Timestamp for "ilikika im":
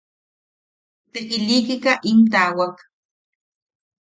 1.35-2.19